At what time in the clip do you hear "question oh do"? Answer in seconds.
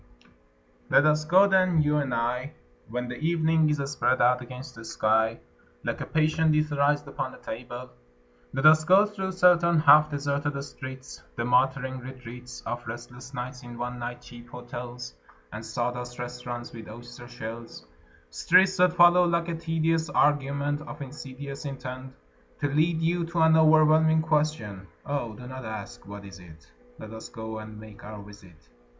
24.23-25.45